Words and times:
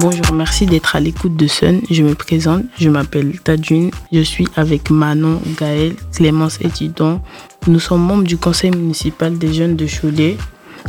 Bonjour, 0.00 0.32
merci 0.32 0.64
d'être 0.64 0.96
à 0.96 1.00
l'écoute 1.00 1.36
de 1.36 1.46
Sun. 1.46 1.82
Je 1.90 2.02
me 2.02 2.14
présente, 2.14 2.62
je 2.78 2.88
m'appelle 2.88 3.38
Tadjune. 3.38 3.90
Je 4.10 4.22
suis 4.22 4.48
avec 4.56 4.88
Manon, 4.88 5.42
Gaël, 5.58 5.94
Clémence 6.14 6.58
et 6.62 6.70
Tidon. 6.70 7.20
Nous 7.66 7.80
sommes 7.80 8.00
membres 8.00 8.24
du 8.24 8.38
conseil 8.38 8.70
municipal 8.70 9.36
des 9.36 9.52
jeunes 9.52 9.76
de 9.76 9.86
Cholet. 9.86 10.38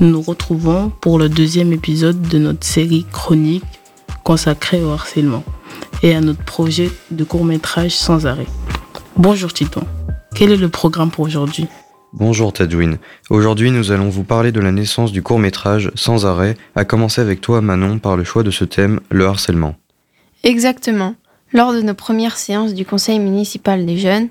Nous 0.00 0.10
nous 0.10 0.20
retrouvons 0.20 0.90
pour 1.00 1.18
le 1.18 1.30
deuxième 1.30 1.72
épisode 1.72 2.20
de 2.20 2.36
notre 2.36 2.66
série 2.66 3.06
chronique 3.10 3.64
consacrée 4.24 4.84
au 4.84 4.90
harcèlement 4.90 5.42
et 6.02 6.14
à 6.14 6.20
notre 6.20 6.44
projet 6.44 6.90
de 7.10 7.24
court 7.24 7.46
métrage 7.46 7.92
sans 7.92 8.26
arrêt. 8.26 8.46
Bonjour 9.16 9.54
Titon, 9.54 9.84
quel 10.34 10.52
est 10.52 10.58
le 10.58 10.68
programme 10.68 11.10
pour 11.10 11.24
aujourd'hui? 11.24 11.66
Bonjour 12.14 12.54
Tadwin. 12.54 12.96
Aujourd'hui, 13.28 13.70
nous 13.70 13.92
allons 13.92 14.08
vous 14.08 14.24
parler 14.24 14.50
de 14.50 14.60
la 14.60 14.72
naissance 14.72 15.12
du 15.12 15.22
court-métrage 15.22 15.90
Sans 15.94 16.24
arrêt, 16.24 16.56
à 16.74 16.86
commencer 16.86 17.20
avec 17.20 17.42
toi 17.42 17.60
Manon 17.60 17.98
par 17.98 18.16
le 18.16 18.24
choix 18.24 18.42
de 18.42 18.50
ce 18.50 18.64
thème, 18.64 19.00
le 19.10 19.26
harcèlement. 19.26 19.76
Exactement. 20.42 21.16
Lors 21.52 21.74
de 21.74 21.82
nos 21.82 21.92
premières 21.92 22.38
séances 22.38 22.72
du 22.72 22.86
conseil 22.86 23.18
municipal 23.18 23.84
des 23.84 23.98
jeunes, 23.98 24.28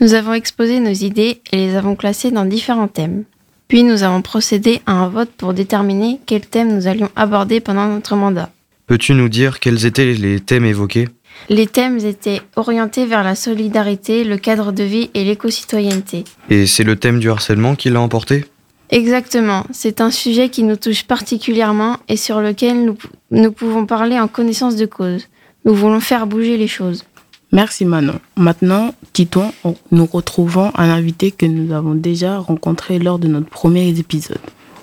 nous 0.00 0.14
avons 0.14 0.34
exposé 0.34 0.78
nos 0.78 0.92
idées 0.92 1.40
et 1.50 1.56
les 1.56 1.74
avons 1.74 1.96
classées 1.96 2.30
dans 2.30 2.44
différents 2.44 2.88
thèmes. 2.88 3.24
Puis 3.66 3.82
nous 3.82 4.04
avons 4.04 4.22
procédé 4.22 4.80
à 4.86 4.92
un 4.92 5.08
vote 5.08 5.30
pour 5.36 5.52
déterminer 5.52 6.20
quel 6.26 6.46
thème 6.46 6.76
nous 6.76 6.86
allions 6.86 7.10
aborder 7.16 7.58
pendant 7.58 7.88
notre 7.88 8.14
mandat. 8.14 8.50
Peux-tu 8.86 9.14
nous 9.14 9.28
dire 9.28 9.58
quels 9.58 9.84
étaient 9.84 10.14
les 10.14 10.38
thèmes 10.38 10.64
évoqués? 10.64 11.08
Les 11.48 11.66
thèmes 11.66 11.98
étaient 11.98 12.40
orientés 12.56 13.06
vers 13.06 13.22
la 13.22 13.34
solidarité, 13.34 14.24
le 14.24 14.36
cadre 14.36 14.72
de 14.72 14.82
vie 14.82 15.10
et 15.14 15.24
l'éco-citoyenneté. 15.24 16.24
Et 16.50 16.66
c'est 16.66 16.84
le 16.84 16.96
thème 16.96 17.20
du 17.20 17.30
harcèlement 17.30 17.74
qui 17.74 17.90
l'a 17.90 18.00
emporté? 18.00 18.44
Exactement, 18.90 19.64
c'est 19.72 20.00
un 20.00 20.10
sujet 20.10 20.48
qui 20.48 20.62
nous 20.62 20.76
touche 20.76 21.04
particulièrement 21.04 21.96
et 22.08 22.16
sur 22.16 22.40
lequel 22.40 22.84
nous, 22.84 22.96
nous 23.32 23.50
pouvons 23.50 23.84
parler 23.84 24.18
en 24.18 24.28
connaissance 24.28 24.76
de 24.76 24.86
cause. 24.86 25.26
Nous 25.64 25.74
voulons 25.74 26.00
faire 26.00 26.26
bouger 26.26 26.56
les 26.56 26.68
choses. 26.68 27.04
Merci 27.52 27.84
Manon. 27.84 28.20
Maintenant, 28.36 28.94
Titon, 29.12 29.52
nous 29.90 30.06
retrouvons 30.06 30.70
un 30.76 30.90
invité 30.90 31.30
que 31.30 31.46
nous 31.46 31.72
avons 31.72 31.94
déjà 31.94 32.38
rencontré 32.38 32.98
lors 32.98 33.18
de 33.18 33.28
notre 33.28 33.48
premier 33.48 33.88
épisode, 33.88 34.38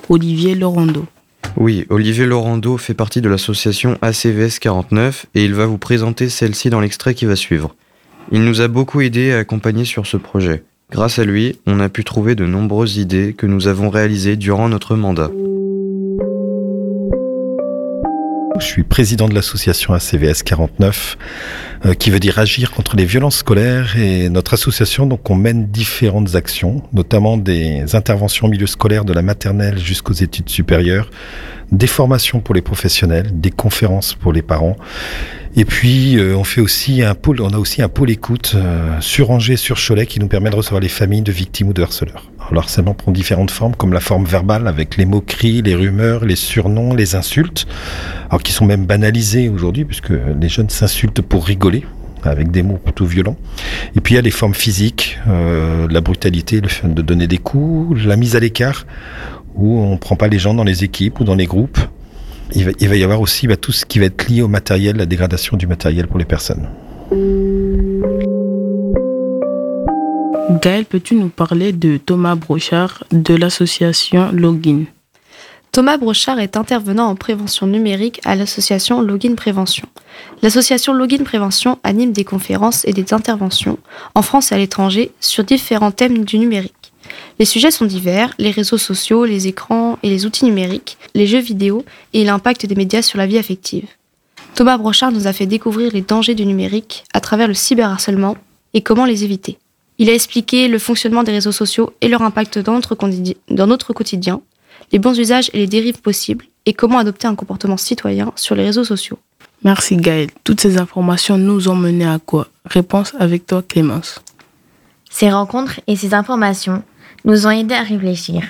Olivier 0.09 0.55
Laurando. 0.55 1.05
Oui, 1.55 1.85
Olivier 1.89 2.25
Laurando 2.25 2.77
fait 2.77 2.95
partie 2.95 3.21
de 3.21 3.29
l'association 3.29 3.97
ACVS 4.01 4.59
49 4.59 5.27
et 5.35 5.45
il 5.45 5.53
va 5.53 5.65
vous 5.65 5.77
présenter 5.77 6.27
celle-ci 6.29 6.69
dans 6.69 6.79
l'extrait 6.79 7.13
qui 7.13 7.25
va 7.25 7.35
suivre. 7.35 7.75
Il 8.31 8.43
nous 8.43 8.61
a 8.61 8.67
beaucoup 8.67 9.01
aidé 9.01 9.31
à 9.31 9.39
accompagner 9.39 9.85
sur 9.85 10.07
ce 10.07 10.17
projet. 10.17 10.63
Grâce 10.91 11.19
à 11.19 11.25
lui, 11.25 11.59
on 11.67 11.79
a 11.79 11.89
pu 11.89 12.03
trouver 12.03 12.35
de 12.35 12.45
nombreuses 12.45 12.97
idées 12.97 13.33
que 13.33 13.45
nous 13.45 13.67
avons 13.67 13.89
réalisées 13.89 14.35
durant 14.35 14.67
notre 14.67 14.95
mandat. 14.95 15.29
Je 18.63 18.69
suis 18.69 18.83
président 18.83 19.27
de 19.27 19.35
l'association 19.35 19.93
ACVS 19.93 20.41
49, 20.45 21.17
euh, 21.85 21.93
qui 21.93 22.09
veut 22.11 22.21
dire 22.21 22.39
agir 22.39 22.71
contre 22.71 22.95
les 22.95 23.03
violences 23.03 23.39
scolaires. 23.39 23.99
Et 23.99 24.29
notre 24.29 24.53
association, 24.53 25.05
donc, 25.05 25.29
on 25.29 25.35
mène 25.35 25.67
différentes 25.67 26.35
actions, 26.35 26.81
notamment 26.93 27.35
des 27.35 27.93
interventions 27.93 28.47
au 28.47 28.49
milieu 28.49 28.65
scolaire 28.65 29.03
de 29.03 29.11
la 29.11 29.21
maternelle 29.21 29.77
jusqu'aux 29.79 30.13
études 30.13 30.47
supérieures, 30.47 31.09
des 31.73 31.87
formations 31.87 32.39
pour 32.39 32.55
les 32.55 32.61
professionnels, 32.61 33.37
des 33.37 33.51
conférences 33.51 34.13
pour 34.13 34.31
les 34.31 34.41
parents. 34.41 34.77
Et 35.57 35.65
puis, 35.65 36.17
euh, 36.17 36.33
on 36.37 36.43
a 36.43 37.57
aussi 37.59 37.81
un 37.81 37.89
pôle 37.89 38.09
écoute 38.09 38.53
euh, 38.55 39.01
sur 39.01 39.29
Angers, 39.29 39.57
sur 39.57 39.77
Cholet, 39.77 40.05
qui 40.05 40.21
nous 40.21 40.27
permet 40.27 40.49
de 40.49 40.55
recevoir 40.55 40.81
les 40.81 40.89
familles 40.89 41.21
de 41.21 41.33
victimes 41.33 41.67
ou 41.67 41.73
de 41.73 41.83
harceleurs. 41.83 42.31
Le 42.51 42.57
harcèlement 42.57 42.93
prend 42.93 43.11
différentes 43.11 43.51
formes, 43.51 43.75
comme 43.75 43.93
la 43.93 43.99
forme 43.99 44.25
verbale, 44.25 44.67
avec 44.67 44.97
les 44.97 45.05
moqueries, 45.05 45.61
les 45.61 45.75
rumeurs, 45.75 46.25
les 46.25 46.35
surnoms, 46.35 46.93
les 46.93 47.15
insultes, 47.15 47.65
alors 48.29 48.43
qui 48.43 48.51
sont 48.51 48.65
même 48.65 48.85
banalisés 48.85 49.49
aujourd'hui, 49.49 49.85
puisque 49.85 50.11
les 50.11 50.49
jeunes 50.49 50.69
s'insultent 50.69 51.21
pour 51.21 51.45
rigoler 51.45 51.83
avec 52.23 52.51
des 52.51 52.63
mots 52.63 52.77
plutôt 52.77 53.05
violents. 53.05 53.35
Et 53.95 54.01
puis 54.01 54.13
il 54.13 54.15
y 54.15 54.19
a 54.19 54.21
les 54.21 54.31
formes 54.31 54.53
physiques, 54.53 55.19
euh, 55.27 55.87
la 55.89 56.01
brutalité, 56.01 56.61
le 56.61 56.69
fait 56.69 56.87
de 56.87 57.01
donner 57.01 57.27
des 57.27 57.37
coups, 57.37 58.01
la 58.05 58.15
mise 58.15 58.35
à 58.35 58.39
l'écart, 58.39 58.85
où 59.55 59.79
on 59.79 59.97
prend 59.97 60.15
pas 60.15 60.27
les 60.27 60.39
gens 60.39 60.53
dans 60.53 60.63
les 60.63 60.83
équipes 60.83 61.19
ou 61.19 61.23
dans 61.23 61.35
les 61.35 61.45
groupes. 61.45 61.79
Il 62.55 62.65
va, 62.65 62.71
il 62.79 62.89
va 62.89 62.95
y 62.95 63.03
avoir 63.03 63.21
aussi 63.21 63.47
bah, 63.47 63.57
tout 63.57 63.71
ce 63.71 63.85
qui 63.85 63.99
va 63.99 64.05
être 64.05 64.27
lié 64.29 64.41
au 64.41 64.47
matériel, 64.47 64.97
la 64.97 65.05
dégradation 65.05 65.57
du 65.57 65.67
matériel 65.67 66.07
pour 66.07 66.19
les 66.19 66.25
personnes. 66.25 66.67
Gaël, 70.61 70.85
peux-tu 70.85 71.15
nous 71.15 71.29
parler 71.29 71.71
de 71.71 71.97
Thomas 71.97 72.35
Brochard 72.35 73.03
de 73.11 73.33
l'association 73.33 74.31
Login? 74.31 74.83
Thomas 75.71 75.97
Brochard 75.97 76.39
est 76.39 76.57
intervenant 76.57 77.07
en 77.07 77.15
prévention 77.15 77.65
numérique 77.65 78.21
à 78.23 78.35
l'association 78.35 79.01
Login 79.01 79.33
Prévention. 79.33 79.87
L'association 80.43 80.93
Login 80.93 81.23
Prévention 81.23 81.79
anime 81.83 82.11
des 82.11 82.23
conférences 82.23 82.85
et 82.85 82.93
des 82.93 83.13
interventions 83.13 83.79
en 84.13 84.21
France 84.21 84.51
et 84.51 84.55
à 84.55 84.59
l'étranger 84.59 85.11
sur 85.19 85.43
différents 85.43 85.91
thèmes 85.91 86.23
du 86.23 86.37
numérique. 86.37 86.93
Les 87.39 87.45
sujets 87.45 87.71
sont 87.71 87.85
divers, 87.85 88.33
les 88.37 88.51
réseaux 88.51 88.77
sociaux, 88.77 89.25
les 89.25 89.47
écrans 89.47 89.97
et 90.03 90.09
les 90.09 90.27
outils 90.27 90.45
numériques, 90.45 90.97
les 91.15 91.25
jeux 91.25 91.39
vidéo 91.39 91.83
et 92.13 92.23
l'impact 92.23 92.67
des 92.67 92.75
médias 92.75 93.01
sur 93.01 93.17
la 93.17 93.25
vie 93.25 93.39
affective. 93.39 93.87
Thomas 94.53 94.77
Brochard 94.77 95.11
nous 95.11 95.25
a 95.25 95.33
fait 95.33 95.47
découvrir 95.47 95.91
les 95.93 96.01
dangers 96.01 96.35
du 96.35 96.45
numérique 96.45 97.05
à 97.13 97.21
travers 97.21 97.47
le 97.47 97.55
cyberharcèlement 97.55 98.37
et 98.75 98.81
comment 98.81 99.05
les 99.05 99.23
éviter. 99.23 99.57
Il 99.99 100.09
a 100.09 100.13
expliqué 100.13 100.67
le 100.67 100.79
fonctionnement 100.79 101.23
des 101.23 101.31
réseaux 101.31 101.51
sociaux 101.51 101.93
et 102.01 102.07
leur 102.07 102.21
impact 102.21 102.59
dans 102.59 102.73
notre, 102.73 102.97
dans 103.49 103.67
notre 103.67 103.93
quotidien, 103.93 104.41
les 104.91 104.99
bons 104.99 105.17
usages 105.17 105.49
et 105.53 105.59
les 105.59 105.67
dérives 105.67 106.01
possibles, 106.01 106.45
et 106.65 106.73
comment 106.73 106.97
adopter 106.97 107.27
un 107.27 107.35
comportement 107.35 107.77
citoyen 107.77 108.31
sur 108.35 108.55
les 108.55 108.63
réseaux 108.63 108.83
sociaux. 108.83 109.19
Merci 109.63 109.97
Gaël. 109.97 110.29
Toutes 110.43 110.61
ces 110.61 110.77
informations 110.77 111.37
nous 111.37 111.69
ont 111.69 111.75
mené 111.75 112.05
à 112.05 112.19
quoi? 112.19 112.47
Réponse 112.65 113.13
avec 113.19 113.45
toi 113.45 113.63
Clémence. 113.67 114.21
Ces 115.09 115.29
rencontres 115.29 115.79
et 115.87 115.95
ces 115.95 116.13
informations 116.13 116.83
nous 117.23 117.47
ont 117.47 117.51
aidés 117.51 117.75
à 117.75 117.83
réfléchir. 117.83 118.43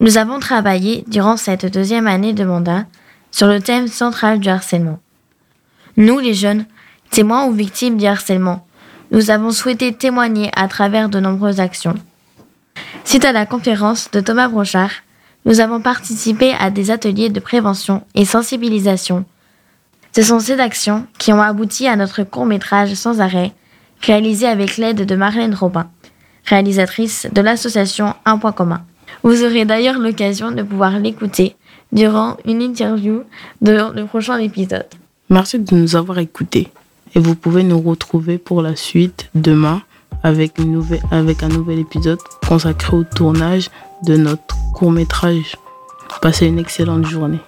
Nous 0.00 0.18
avons 0.18 0.40
travaillé 0.40 1.04
durant 1.06 1.36
cette 1.36 1.66
deuxième 1.66 2.08
année 2.08 2.32
de 2.32 2.44
mandat 2.44 2.86
sur 3.30 3.46
le 3.46 3.60
thème 3.60 3.86
central 3.86 4.40
du 4.40 4.48
harcèlement. 4.48 4.98
Nous, 5.96 6.18
les 6.18 6.34
jeunes, 6.34 6.66
témoins 7.10 7.46
ou 7.46 7.52
victimes 7.52 7.96
du 7.96 8.06
harcèlement, 8.06 8.66
nous 9.10 9.30
avons 9.30 9.50
souhaité 9.50 9.92
témoigner 9.92 10.50
à 10.56 10.68
travers 10.68 11.08
de 11.08 11.20
nombreuses 11.20 11.60
actions. 11.60 11.94
Suite 13.04 13.24
à 13.24 13.32
la 13.32 13.46
conférence 13.46 14.10
de 14.10 14.20
Thomas 14.20 14.48
Brochard, 14.48 14.90
nous 15.44 15.60
avons 15.60 15.80
participé 15.80 16.54
à 16.58 16.70
des 16.70 16.90
ateliers 16.90 17.28
de 17.28 17.40
prévention 17.40 18.02
et 18.14 18.24
sensibilisation. 18.24 19.24
Ce 20.14 20.22
sont 20.22 20.40
ces 20.40 20.58
actions 20.58 21.06
qui 21.18 21.32
ont 21.32 21.42
abouti 21.42 21.86
à 21.86 21.96
notre 21.96 22.22
court 22.22 22.46
métrage 22.46 22.94
sans 22.94 23.20
arrêt, 23.20 23.52
réalisé 24.00 24.46
avec 24.46 24.76
l'aide 24.76 25.04
de 25.04 25.16
Marlène 25.16 25.54
Robin, 25.54 25.88
réalisatrice 26.46 27.26
de 27.32 27.40
l'association 27.40 28.14
Un 28.24 28.38
point 28.38 28.52
commun. 28.52 28.84
Vous 29.22 29.44
aurez 29.44 29.64
d'ailleurs 29.64 29.98
l'occasion 29.98 30.50
de 30.50 30.62
pouvoir 30.62 30.98
l'écouter 30.98 31.56
durant 31.92 32.36
une 32.44 32.62
interview 32.62 33.22
de 33.60 33.72
le 33.94 34.06
prochain 34.06 34.38
épisode. 34.38 34.86
Merci 35.30 35.58
de 35.58 35.74
nous 35.74 35.96
avoir 35.96 36.18
écoutés 36.18 36.68
et 37.14 37.20
vous 37.20 37.34
pouvez 37.34 37.62
nous 37.62 37.80
retrouver 37.80 38.38
pour 38.38 38.62
la 38.62 38.76
suite 38.76 39.30
demain 39.34 39.82
avec, 40.22 40.58
un 40.58 41.48
nouvel 41.48 41.78
épisode 41.78 42.18
consacré 42.48 42.96
au 42.96 43.04
tournage 43.04 43.70
de 44.04 44.16
notre 44.16 44.56
court 44.72 44.90
métrage. 44.90 45.56
Passez 46.22 46.46
une 46.46 46.58
excellente 46.58 47.04
journée. 47.04 47.40